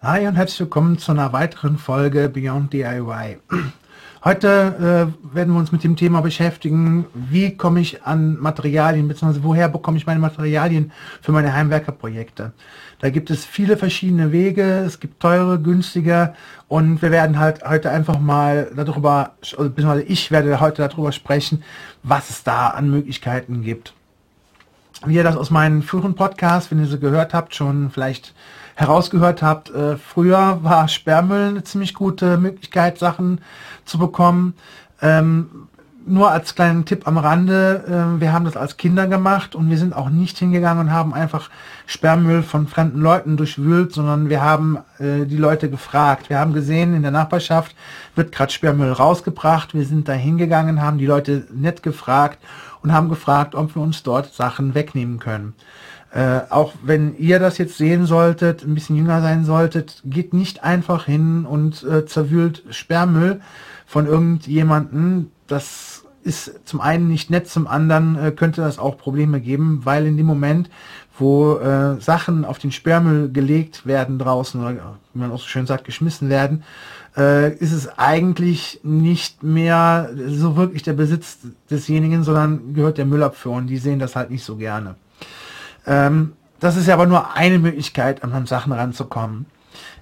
[0.00, 3.38] Hi und herzlich willkommen zu einer weiteren Folge Beyond DIY.
[4.24, 9.42] Heute äh, werden wir uns mit dem Thema beschäftigen, wie komme ich an Materialien, beziehungsweise
[9.42, 12.52] woher bekomme ich meine Materialien für meine Heimwerkerprojekte.
[13.00, 16.32] Da gibt es viele verschiedene Wege, es gibt teure, günstige
[16.68, 21.64] und wir werden halt heute einfach mal darüber, beziehungsweise ich werde heute darüber sprechen,
[22.04, 23.94] was es da an Möglichkeiten gibt.
[25.06, 28.34] Wie ihr das aus meinen früheren Podcasts, wenn ihr sie gehört habt, schon vielleicht
[28.78, 33.40] herausgehört habt, äh, früher war Sperrmüll eine ziemlich gute Möglichkeit, Sachen
[33.84, 34.54] zu bekommen.
[35.02, 35.66] Ähm,
[36.06, 39.78] nur als kleinen Tipp am Rande, äh, wir haben das als Kinder gemacht und wir
[39.78, 41.50] sind auch nicht hingegangen und haben einfach
[41.86, 46.30] Sperrmüll von fremden Leuten durchwühlt, sondern wir haben äh, die Leute gefragt.
[46.30, 47.74] Wir haben gesehen, in der Nachbarschaft
[48.14, 49.74] wird gerade Sperrmüll rausgebracht.
[49.74, 52.38] Wir sind da hingegangen, haben die Leute nett gefragt
[52.80, 55.54] und haben gefragt, ob wir uns dort Sachen wegnehmen können.
[56.10, 60.64] Äh, auch wenn ihr das jetzt sehen solltet, ein bisschen jünger sein solltet, geht nicht
[60.64, 63.40] einfach hin und äh, zerwühlt Sperrmüll
[63.86, 65.30] von irgendjemanden.
[65.46, 70.06] Das ist zum einen nicht nett, zum anderen äh, könnte das auch Probleme geben, weil
[70.06, 70.70] in dem Moment,
[71.18, 75.66] wo äh, Sachen auf den Sperrmüll gelegt werden draußen oder wie man auch so schön
[75.66, 76.64] sagt, geschmissen werden,
[77.18, 81.38] äh, ist es eigentlich nicht mehr so wirklich der Besitz
[81.70, 84.94] desjenigen, sondern gehört der Müllabfuhr und die sehen das halt nicht so gerne.
[85.88, 89.46] Ähm, das ist ja aber nur eine Möglichkeit, an Sachen ranzukommen.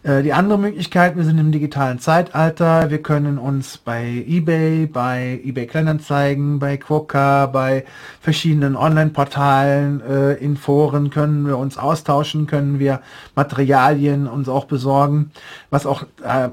[0.03, 5.41] Äh, die andere Möglichkeit, wir sind im digitalen Zeitalter, wir können uns bei eBay, bei
[5.45, 7.85] eBay Kleinanzeigen, bei Quokka, bei
[8.21, 13.01] verschiedenen Online-Portalen, äh, in Foren können wir uns austauschen, können wir
[13.35, 15.31] Materialien uns auch besorgen,
[15.71, 16.51] was auch äh,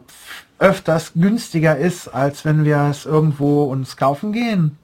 [0.60, 4.78] öfters günstiger ist, als wenn wir es irgendwo uns kaufen gehen.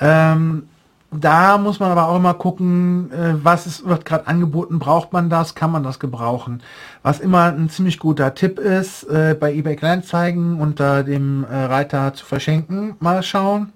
[0.00, 0.69] Ähm,
[1.12, 5.28] da muss man aber auch immer gucken, äh, was ist, wird gerade angeboten, braucht man
[5.28, 6.62] das, kann man das gebrauchen.
[7.02, 12.14] Was immer ein ziemlich guter Tipp ist, äh, bei eBay Kleinzeigen unter dem äh, Reiter
[12.14, 13.72] zu verschenken, mal schauen.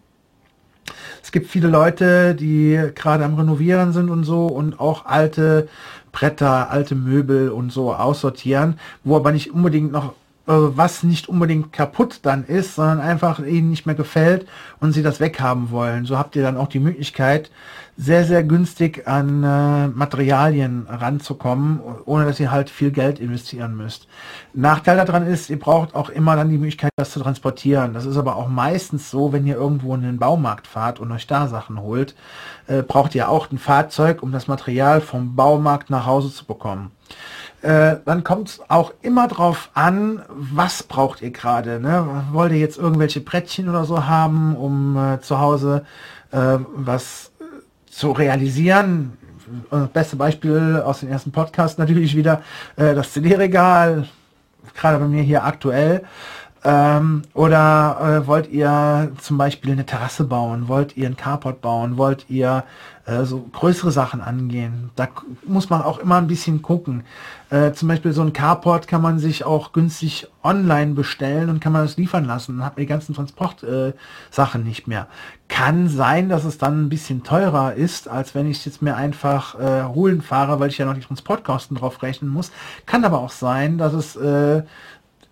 [1.22, 5.68] Es gibt viele Leute, die gerade am Renovieren sind und so und auch alte
[6.12, 10.12] Bretter, alte Möbel und so aussortieren, wo aber nicht unbedingt noch
[10.46, 14.46] was nicht unbedingt kaputt dann ist, sondern einfach ihnen nicht mehr gefällt
[14.80, 16.04] und sie das weghaben wollen.
[16.04, 17.50] So habt ihr dann auch die Möglichkeit,
[17.96, 24.08] sehr, sehr günstig an äh, Materialien ranzukommen, ohne dass ihr halt viel Geld investieren müsst.
[24.52, 27.94] Nachteil daran ist, ihr braucht auch immer dann die Möglichkeit, das zu transportieren.
[27.94, 31.28] Das ist aber auch meistens so, wenn ihr irgendwo in den Baumarkt fahrt und euch
[31.28, 32.16] da Sachen holt,
[32.66, 36.90] äh, braucht ihr auch ein Fahrzeug, um das Material vom Baumarkt nach Hause zu bekommen
[37.64, 41.80] äh, dann kommt es auch immer drauf an, was braucht ihr gerade.
[41.80, 42.24] Ne?
[42.30, 45.86] Wollt ihr jetzt irgendwelche Brettchen oder so haben, um äh, zu Hause
[46.30, 47.32] äh, was
[47.86, 49.16] zu realisieren?
[49.70, 52.42] Äh, beste Beispiel aus dem ersten Podcast natürlich wieder
[52.76, 54.08] äh, das CD-Regal,
[54.74, 56.04] gerade bei mir hier aktuell.
[56.66, 60.66] Ähm, oder äh, wollt ihr zum Beispiel eine Terrasse bauen?
[60.66, 61.98] Wollt ihr ein Carport bauen?
[61.98, 62.64] Wollt ihr
[63.04, 64.90] äh, so größere Sachen angehen?
[64.96, 65.08] Da
[65.46, 67.04] muss man auch immer ein bisschen gucken.
[67.50, 71.74] Äh, zum Beispiel so ein Carport kann man sich auch günstig online bestellen und kann
[71.74, 72.56] man das liefern lassen.
[72.56, 75.06] Dann hat man die ganzen Transportsachen äh, nicht mehr.
[75.48, 79.60] Kann sein, dass es dann ein bisschen teurer ist, als wenn ich jetzt mir einfach
[79.60, 82.50] äh, holen fahre, weil ich ja noch die Transportkosten drauf rechnen muss.
[82.86, 84.62] Kann aber auch sein, dass es äh,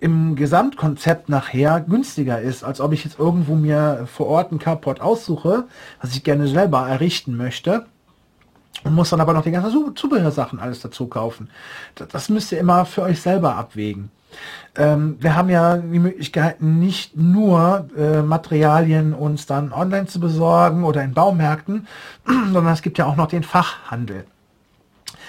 [0.02, 5.00] im Gesamtkonzept nachher günstiger ist, als ob ich jetzt irgendwo mir vor Ort ein Carport
[5.00, 5.68] aussuche,
[6.00, 7.86] was ich gerne selber errichten möchte
[8.82, 11.50] und muss dann aber noch die ganzen Zubehörsachen alles dazu kaufen.
[11.94, 14.10] Das müsst ihr immer für euch selber abwägen.
[14.74, 20.82] Ähm, wir haben ja die Möglichkeiten, nicht nur äh, Materialien uns dann online zu besorgen
[20.82, 21.86] oder in Baumärkten,
[22.26, 24.24] sondern es gibt ja auch noch den Fachhandel.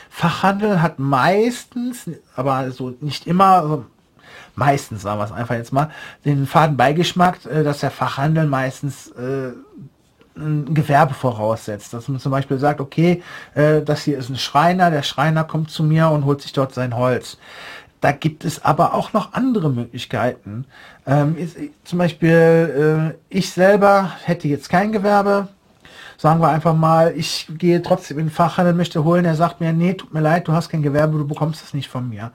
[0.09, 3.85] Fachhandel hat meistens, aber so nicht immer, also
[4.55, 5.89] meistens, sagen wir es einfach jetzt mal,
[6.25, 9.51] den faden Beigeschmack, äh, dass der Fachhandel meistens äh,
[10.35, 11.93] ein Gewerbe voraussetzt.
[11.93, 13.23] Dass man zum Beispiel sagt, okay,
[13.55, 16.73] äh, das hier ist ein Schreiner, der Schreiner kommt zu mir und holt sich dort
[16.73, 17.37] sein Holz.
[18.01, 20.65] Da gibt es aber auch noch andere Möglichkeiten.
[21.07, 25.47] Ähm, ist, zum Beispiel, äh, ich selber hätte jetzt kein Gewerbe.
[26.17, 29.25] Sagen wir einfach mal, ich gehe trotzdem in den Fachhandel, möchte holen.
[29.25, 31.89] Er sagt mir, nee, tut mir leid, du hast kein Gewerbe, du bekommst es nicht
[31.89, 32.31] von mir.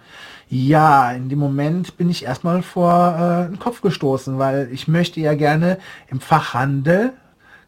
[0.48, 5.20] Ja, in dem Moment bin ich erstmal vor äh, den Kopf gestoßen, weil ich möchte
[5.20, 5.78] ja gerne
[6.08, 7.12] im Fachhandel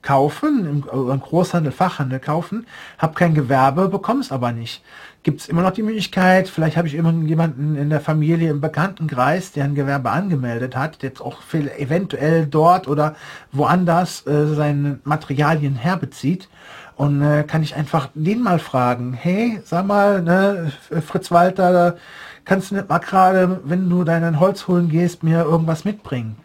[0.03, 2.67] kaufen, im, äh, im Großhandel, Fachhandel kaufen,
[2.99, 4.83] habe kein Gewerbe, bekomme es aber nicht.
[5.23, 9.53] Gibt es immer noch die Möglichkeit, vielleicht habe ich irgendjemanden in der Familie, im Bekanntenkreis,
[9.53, 13.17] der ein Gewerbe angemeldet hat, der jetzt auch eventuell dort oder
[13.53, 16.49] woanders äh, seine Materialien herbezieht
[16.97, 20.73] Und äh, kann ich einfach den mal fragen, hey, sag mal, ne,
[21.07, 21.97] Fritz Walter,
[22.47, 26.37] kannst du nicht mal gerade, wenn du deinen Holz holen gehst, mir irgendwas mitbringen?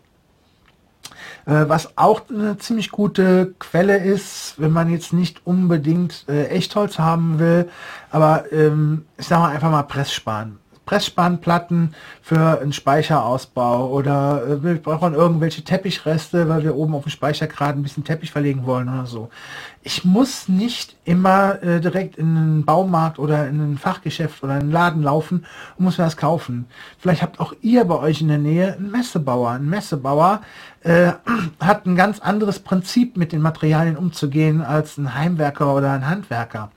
[1.45, 6.97] Äh, was auch eine ziemlich gute Quelle ist, wenn man jetzt nicht unbedingt äh, Echtholz
[6.97, 7.69] haben will,
[8.09, 10.57] aber ähm, ich sag mal einfach mal Pressspan.
[10.85, 17.09] Pressspanplatten für einen Speicherausbau oder äh, wir brauchen irgendwelche Teppichreste, weil wir oben auf dem
[17.09, 19.29] Speicher gerade ein bisschen Teppich verlegen wollen oder so.
[19.81, 24.71] Ich muss nicht immer äh, direkt in einen Baumarkt oder in ein Fachgeschäft oder einen
[24.71, 25.45] Laden laufen
[25.77, 26.65] und muss mir das kaufen.
[26.99, 29.51] Vielleicht habt auch ihr bei euch in der Nähe einen Messebauer.
[29.51, 30.41] Ein Messebauer
[30.81, 31.13] äh,
[31.59, 36.71] hat ein ganz anderes Prinzip mit den Materialien umzugehen als ein Heimwerker oder ein Handwerker.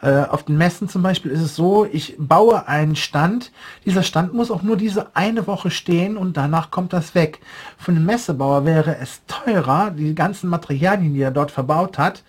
[0.00, 3.52] Äh, auf den Messen zum Beispiel ist es so, ich baue einen Stand.
[3.84, 7.40] Dieser Stand muss auch nur diese eine Woche stehen und danach kommt das weg.
[7.78, 12.22] Für einen Messebauer wäre es teurer, die ganzen Materialien, die er dort verbaut hat,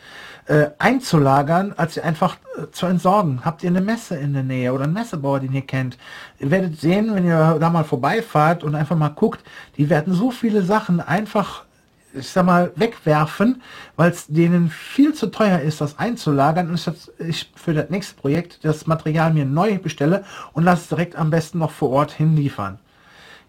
[0.50, 3.46] äh, einzulagern, als sie einfach äh, zu entsorgen.
[3.46, 5.98] Habt ihr eine Messe in der Nähe oder einen Messebauer, den ihr kennt?
[6.40, 9.44] Ihr werdet sehen, wenn ihr da mal vorbeifahrt und einfach mal guckt,
[9.78, 11.66] die werden so viele Sachen einfach
[12.14, 13.62] ich sag mal, wegwerfen,
[13.96, 16.70] weil es denen viel zu teuer ist, das einzulagern.
[16.70, 20.24] Und ich für das nächste Projekt das Material mir neu bestelle
[20.54, 22.80] und lasse es direkt am besten noch vor Ort hinliefern.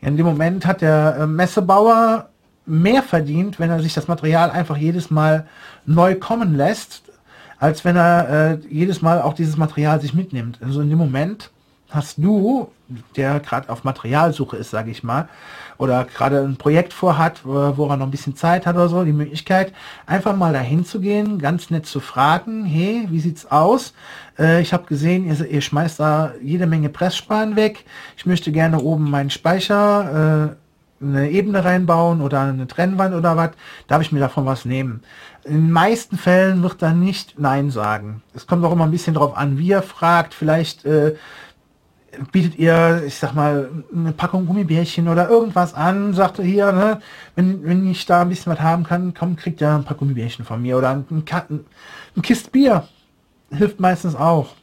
[0.01, 2.31] In dem Moment hat der äh, Messebauer
[2.67, 5.47] mehr verdient, wenn er sich das Material einfach jedes Mal
[5.87, 7.03] neu kommen lässt,
[7.59, 10.59] als wenn er äh, jedes Mal auch dieses Material sich mitnimmt.
[10.62, 11.51] Also in dem Moment
[11.91, 12.71] hast du,
[13.17, 15.29] der gerade auf Materialsuche ist, sage ich mal,
[15.79, 19.13] oder gerade ein Projekt vorhat, wo, er noch ein bisschen Zeit hat oder so, die
[19.13, 19.73] Möglichkeit,
[20.07, 23.95] einfach mal dahin zu gehen, ganz nett zu fragen, hey, wie sieht's aus?
[24.39, 27.85] Äh, ich habe gesehen, ihr, ihr, schmeißt da jede Menge Pressspan weg.
[28.17, 33.51] Ich möchte gerne oben meinen Speicher äh, eine Ebene reinbauen oder eine Trennwand oder was,
[33.89, 35.03] darf ich mir davon was nehmen?
[35.45, 38.23] In den meisten Fällen wird er nicht Nein sagen.
[38.35, 40.35] Es kommt auch immer ein bisschen darauf an, wie er fragt.
[40.35, 41.15] Vielleicht äh,
[42.33, 47.01] bietet ihr, ich sag mal, eine Packung Gummibärchen oder irgendwas an, sagt ihr hier, ne,
[47.37, 50.45] wenn, wenn ich da ein bisschen was haben kann, komm, kriegt ihr ein paar Gummibärchen
[50.45, 51.25] von mir oder ein, ein,
[52.17, 52.89] ein Kist Bier.
[53.53, 54.55] Hilft meistens auch.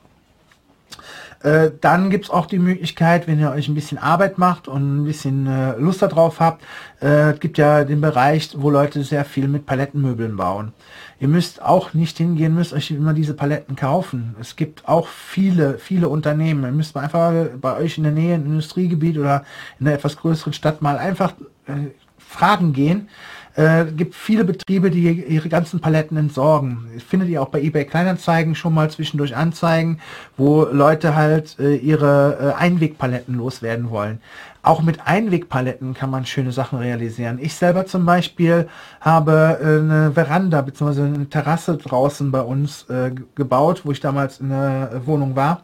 [1.43, 5.05] Äh, dann gibt's auch die Möglichkeit, wenn ihr euch ein bisschen Arbeit macht und ein
[5.05, 6.63] bisschen äh, Lust darauf habt,
[6.99, 10.73] äh, gibt ja den Bereich, wo Leute sehr viel mit Palettenmöbeln bauen.
[11.19, 14.35] Ihr müsst auch nicht hingehen, müsst euch immer diese Paletten kaufen.
[14.39, 16.63] Es gibt auch viele, viele Unternehmen.
[16.63, 19.43] Ihr müsst einfach bei euch in der Nähe, im Industriegebiet oder
[19.79, 21.33] in einer etwas größeren Stadt mal einfach
[21.65, 23.09] äh, fragen gehen.
[23.57, 27.01] Äh, gibt viele Betriebe, die ihre ganzen Paletten entsorgen.
[27.07, 29.99] Findet ihr auch bei eBay Kleinanzeigen schon mal zwischendurch Anzeigen,
[30.37, 34.21] wo Leute halt äh, ihre äh, Einwegpaletten loswerden wollen.
[34.61, 37.39] Auch mit Einwegpaletten kann man schöne Sachen realisieren.
[37.41, 38.67] Ich selber zum Beispiel
[39.01, 41.01] habe äh, eine Veranda bzw.
[41.01, 45.63] eine Terrasse draußen bei uns äh, gebaut, wo ich damals in der Wohnung war,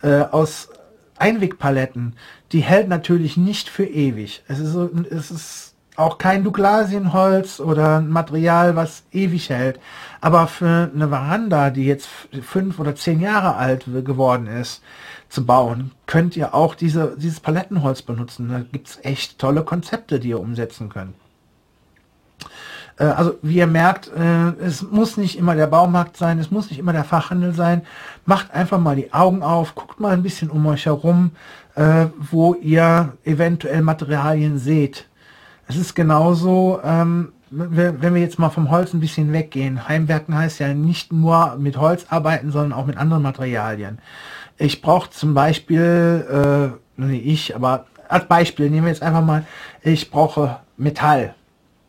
[0.00, 0.70] äh, aus
[1.18, 2.16] Einwegpaletten.
[2.52, 4.42] Die hält natürlich nicht für ewig.
[4.48, 5.67] Es ist, so, es ist
[5.98, 9.80] auch kein Douglasienholz oder ein Material, was ewig hält.
[10.20, 12.08] Aber für eine Veranda, die jetzt
[12.42, 14.82] fünf oder zehn Jahre alt geworden ist,
[15.28, 18.48] zu bauen, könnt ihr auch diese, dieses Palettenholz benutzen.
[18.48, 21.14] Da gibt es echt tolle Konzepte, die ihr umsetzen könnt.
[22.98, 26.70] Äh, also wie ihr merkt, äh, es muss nicht immer der Baumarkt sein, es muss
[26.70, 27.82] nicht immer der Fachhandel sein.
[28.24, 31.32] Macht einfach mal die Augen auf, guckt mal ein bisschen um euch herum,
[31.74, 35.08] äh, wo ihr eventuell Materialien seht.
[35.68, 39.86] Es ist genauso, ähm, wenn wir jetzt mal vom Holz ein bisschen weggehen.
[39.86, 43.98] Heimwerken heißt ja nicht nur mit Holz arbeiten, sondern auch mit anderen Materialien.
[44.56, 49.46] Ich brauche zum Beispiel, äh, nee, ich, aber als Beispiel nehmen wir jetzt einfach mal,
[49.82, 51.34] ich brauche Metall.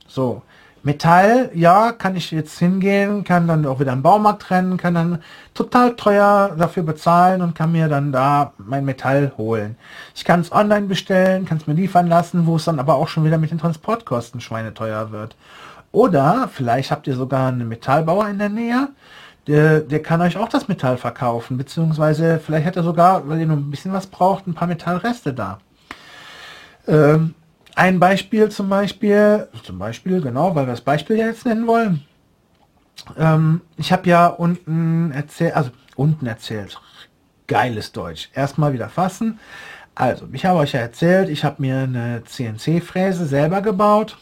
[0.08, 0.42] So,
[0.84, 5.24] Metall, ja, kann ich jetzt hingehen, kann dann auch wieder im Baumarkt trennen, kann dann
[5.54, 9.76] total teuer dafür bezahlen und kann mir dann da mein Metall holen.
[10.16, 13.08] Ich kann es online bestellen, kann es mir liefern lassen, wo es dann aber auch
[13.08, 15.36] schon wieder mit den Transportkosten schweineteuer wird.
[15.92, 18.90] Oder vielleicht habt ihr sogar einen Metallbauer in der Nähe,
[19.48, 23.48] der, der kann euch auch das Metall verkaufen, beziehungsweise vielleicht hat er sogar, weil ihr
[23.48, 25.60] nur ein bisschen was braucht, ein paar Metallreste da.
[26.88, 27.34] Ähm,
[27.80, 32.04] ein Beispiel zum Beispiel, zum Beispiel, genau, weil wir das Beispiel jetzt nennen wollen.
[33.18, 36.78] Ähm, ich habe ja unten erzählt, also unten erzählt,
[37.48, 38.30] geiles Deutsch.
[38.34, 39.40] Erstmal wieder fassen.
[39.96, 44.18] Also, ich habe euch ja erzählt, ich habe mir eine CNC-Fräse selber gebaut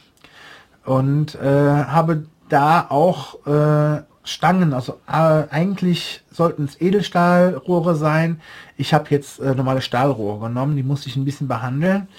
[0.86, 8.42] und äh, habe da auch äh, Stangen, also äh, eigentlich sollten es Edelstahlrohre sein.
[8.76, 12.10] Ich habe jetzt äh, normale Stahlrohre genommen, die musste ich ein bisschen behandeln.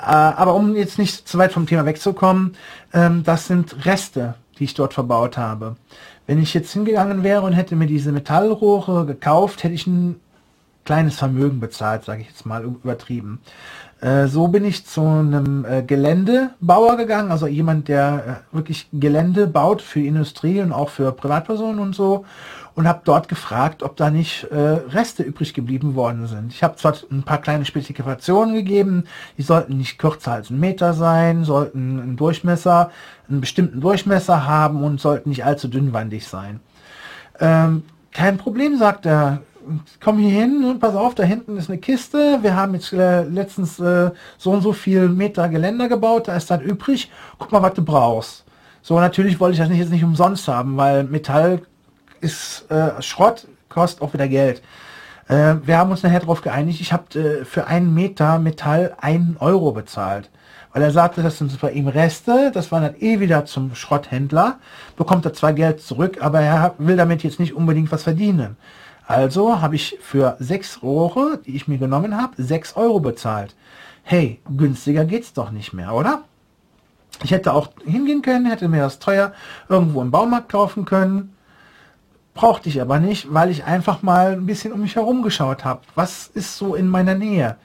[0.00, 2.56] Äh, aber um jetzt nicht zu weit vom Thema wegzukommen,
[2.92, 5.76] ähm, das sind Reste, die ich dort verbaut habe.
[6.26, 10.20] Wenn ich jetzt hingegangen wäre und hätte mir diese Metallrohre gekauft, hätte ich ein
[10.84, 13.40] kleines Vermögen bezahlt, sage ich jetzt mal übertrieben.
[14.00, 19.46] Äh, so bin ich zu einem äh, Geländebauer gegangen, also jemand, der äh, wirklich Gelände
[19.46, 22.24] baut für Industrie und auch für Privatpersonen und so
[22.74, 26.52] und habe dort gefragt, ob da nicht äh, Reste übrig geblieben worden sind.
[26.52, 29.04] Ich habe zwar ein paar kleine Spezifikationen gegeben,
[29.36, 32.90] die sollten nicht kürzer als ein Meter sein, sollten einen Durchmesser,
[33.28, 36.60] einen bestimmten Durchmesser haben und sollten nicht allzu dünnwandig sein.
[37.38, 39.42] Ähm, kein Problem, sagt er
[40.02, 42.38] komm hier hin pass auf, da hinten ist eine Kiste.
[42.42, 46.50] Wir haben jetzt äh, letztens äh, so und so viel Meter Geländer gebaut, da ist
[46.50, 47.10] dann übrig.
[47.38, 48.44] Guck mal, was du brauchst.
[48.82, 51.62] So, natürlich wollte ich das nicht, jetzt nicht umsonst haben, weil Metall
[52.20, 54.62] ist äh, Schrott, kostet auch wieder Geld.
[55.28, 59.36] Äh, wir haben uns nachher darauf geeinigt, ich habe äh, für einen Meter Metall einen
[59.38, 60.30] Euro bezahlt.
[60.72, 64.58] Weil er sagte, das sind bei ihm Reste, das waren dann eh wieder zum Schrotthändler,
[64.96, 68.56] bekommt er zwar Geld zurück, aber er will damit jetzt nicht unbedingt was verdienen.
[69.10, 73.56] Also habe ich für sechs Rohre, die ich mir genommen habe, sechs Euro bezahlt.
[74.04, 76.22] Hey, günstiger geht's doch nicht mehr, oder?
[77.24, 79.32] Ich hätte auch hingehen können, hätte mir das teuer
[79.68, 81.34] irgendwo im Baumarkt kaufen können.
[82.34, 85.80] Brauchte ich aber nicht, weil ich einfach mal ein bisschen um mich herum geschaut habe.
[85.96, 87.56] Was ist so in meiner Nähe?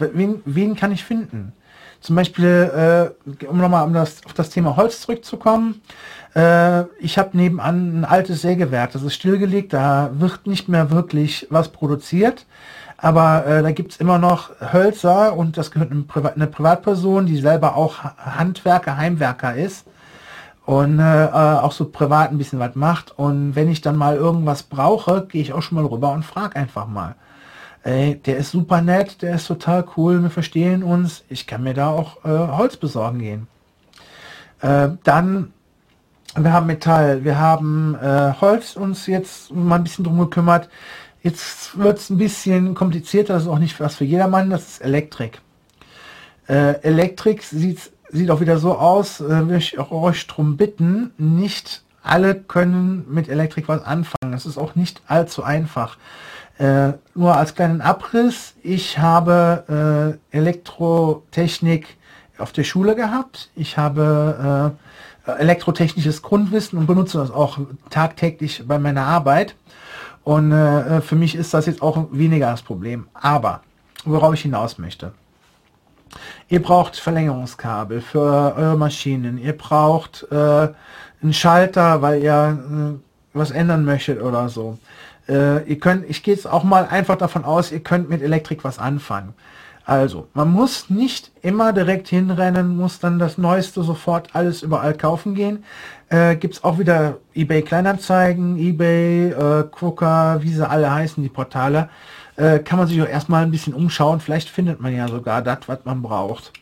[0.00, 1.52] Wen, wen kann ich finden?
[2.00, 5.82] Zum Beispiel, äh, um nochmal um das, auf das Thema Holz zurückzukommen,
[6.34, 11.46] äh, ich habe nebenan ein altes Sägewerk, das ist stillgelegt, da wird nicht mehr wirklich
[11.50, 12.46] was produziert.
[12.96, 17.38] Aber äh, da gibt's immer noch Hölzer und das gehört eine, Privat eine Privatperson, die
[17.38, 19.86] selber auch Handwerker, Heimwerker ist
[20.66, 23.18] und äh, äh, auch so privat ein bisschen was macht.
[23.18, 26.56] Und wenn ich dann mal irgendwas brauche, gehe ich auch schon mal rüber und frage
[26.56, 27.14] einfach mal.
[27.82, 31.24] Ey, der ist super nett, der ist total cool, wir verstehen uns.
[31.28, 33.46] Ich kann mir da auch äh, Holz besorgen gehen.
[34.60, 35.52] Äh, dann
[36.36, 40.68] wir haben Metall, wir haben äh, Holz uns jetzt mal ein bisschen drum gekümmert.
[41.22, 44.80] Jetzt wird es ein bisschen komplizierter, das ist auch nicht was für jedermann, das ist
[44.80, 45.40] Elektrik.
[46.48, 51.12] Äh, Elektrik sieht, sieht auch wieder so aus, äh, will ich auch euch drum bitten,
[51.18, 54.32] nicht alle können mit Elektrik was anfangen.
[54.32, 55.98] Das ist auch nicht allzu einfach.
[56.60, 61.96] Äh, nur als kleinen Abriss, ich habe äh, Elektrotechnik
[62.36, 63.48] auf der Schule gehabt.
[63.56, 64.76] Ich habe
[65.26, 69.56] äh, elektrotechnisches Grundwissen und benutze das auch tagtäglich bei meiner Arbeit.
[70.22, 73.08] Und äh, für mich ist das jetzt auch weniger das Problem.
[73.14, 73.62] Aber
[74.04, 75.12] worauf ich hinaus möchte.
[76.50, 79.38] Ihr braucht Verlängerungskabel für eure Maschinen.
[79.38, 80.68] Ihr braucht äh,
[81.22, 82.98] einen Schalter, weil ihr äh,
[83.32, 84.76] was ändern möchtet oder so.
[85.30, 88.64] Äh, ihr könnt, ich gehe jetzt auch mal einfach davon aus, ihr könnt mit Elektrik
[88.64, 89.34] was anfangen.
[89.84, 95.34] Also, man muss nicht immer direkt hinrennen, muss dann das Neueste sofort alles überall kaufen
[95.34, 95.64] gehen.
[96.08, 101.88] Äh, Gibt auch wieder eBay Kleinanzeigen, eBay, äh, Quooker, wie sie alle heißen, die Portale.
[102.36, 104.20] Äh, kann man sich auch erstmal ein bisschen umschauen.
[104.20, 106.52] Vielleicht findet man ja sogar das, was man braucht.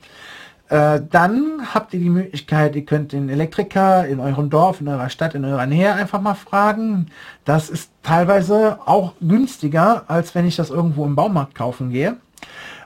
[0.68, 5.08] Äh, dann habt ihr die Möglichkeit, ihr könnt den Elektriker in eurem Dorf, in eurer
[5.08, 7.06] Stadt, in eurer Nähe einfach mal fragen.
[7.44, 12.16] Das ist teilweise auch günstiger, als wenn ich das irgendwo im Baumarkt kaufen gehe.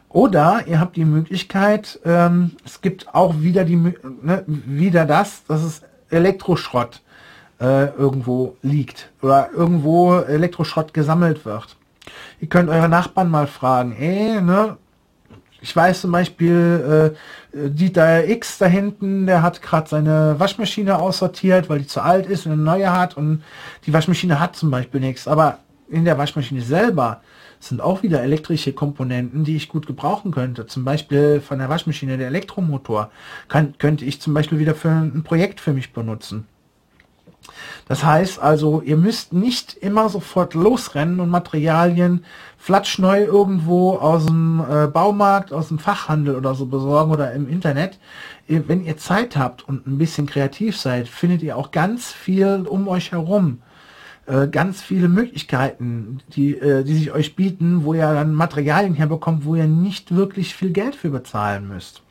[0.09, 5.63] Oder ihr habt die Möglichkeit, ähm, es gibt auch wieder die ne, wieder das, dass
[5.63, 7.01] es Elektroschrott
[7.61, 11.77] äh, irgendwo liegt oder irgendwo Elektroschrott gesammelt wird.
[12.41, 14.77] Ihr könnt eure Nachbarn mal fragen, ey, ne,
[15.63, 17.15] ich weiß zum Beispiel,
[17.55, 22.27] äh, Dieter X da hinten, der hat gerade seine Waschmaschine aussortiert, weil die zu alt
[22.27, 23.43] ist und eine neue hat und
[23.87, 25.29] die Waschmaschine hat zum Beispiel nichts.
[25.29, 27.21] Aber in der Waschmaschine selber
[27.61, 30.67] sind auch wieder elektrische Komponenten, die ich gut gebrauchen könnte.
[30.67, 33.11] Zum Beispiel von der Waschmaschine der Elektromotor
[33.49, 36.49] kann, könnte ich zum Beispiel wieder für ein Projekt für mich benutzen.
[37.89, 42.25] Das heißt also, ihr müsst nicht immer sofort losrennen und Materialien
[42.57, 47.99] flatschneu irgendwo aus dem äh, Baumarkt, aus dem Fachhandel oder so besorgen oder im Internet.
[48.47, 52.89] Wenn ihr Zeit habt und ein bisschen kreativ seid, findet ihr auch ganz viel um
[52.89, 53.63] euch herum.
[54.27, 59.45] Äh, ganz viele Möglichkeiten, die, äh, die sich euch bieten, wo ihr dann Materialien herbekommt,
[59.45, 62.03] wo ihr nicht wirklich viel Geld für bezahlen müsst.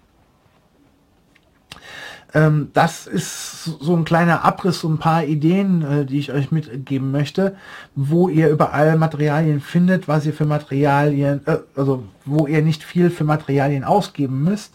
[2.34, 6.52] Ähm, das ist so ein kleiner Abriss, so ein paar Ideen, äh, die ich euch
[6.52, 7.56] mitgeben möchte,
[7.96, 13.10] wo ihr überall Materialien findet, was ihr für Materialien, äh, also wo ihr nicht viel
[13.10, 14.74] für Materialien ausgeben müsst.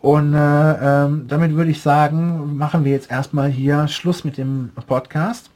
[0.00, 4.70] Und äh, ähm, damit würde ich sagen, machen wir jetzt erstmal hier Schluss mit dem
[4.86, 5.50] Podcast.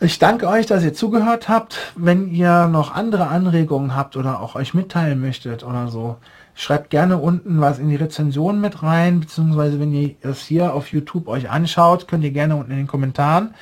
[0.00, 1.92] Ich danke euch, dass ihr zugehört habt.
[1.96, 6.18] Wenn ihr noch andere Anregungen habt oder auch euch mitteilen möchtet oder so,
[6.54, 10.92] schreibt gerne unten was in die Rezension mit rein, beziehungsweise wenn ihr es hier auf
[10.92, 13.54] YouTube euch anschaut, könnt ihr gerne unten in den Kommentaren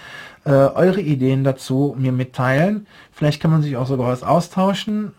[0.45, 2.87] äh, eure Ideen dazu mir mitteilen.
[3.13, 5.13] Vielleicht kann man sich auch sogar was austauschen.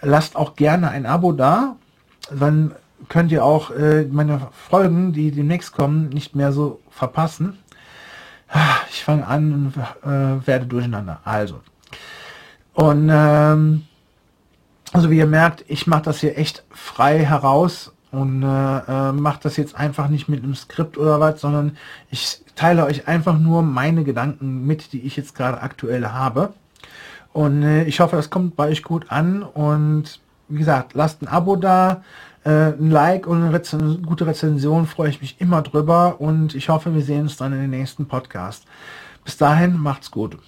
[0.00, 1.76] Lasst auch gerne ein Abo da,
[2.30, 2.74] dann
[3.10, 7.58] könnt ihr auch äh, meine Folgen, die demnächst kommen, nicht mehr so verpassen.
[8.90, 9.76] Ich fange an und
[10.10, 11.20] äh, werde durcheinander.
[11.24, 11.60] Also.
[12.74, 13.84] Und ähm,
[14.92, 19.40] also wie ihr merkt, ich mache das hier echt frei heraus und äh, äh, mache
[19.42, 21.76] das jetzt einfach nicht mit einem Skript oder was, sondern
[22.10, 26.52] ich teile euch einfach nur meine Gedanken mit, die ich jetzt gerade aktuell habe.
[27.32, 31.28] Und äh, ich hoffe, das kommt bei euch gut an und wie gesagt, lasst ein
[31.28, 32.04] Abo da,
[32.44, 36.68] äh, ein Like und eine Rezen gute Rezension freue ich mich immer drüber und ich
[36.68, 38.64] hoffe, wir sehen uns dann in den nächsten Podcast.
[39.24, 40.38] Bis dahin, macht's gut.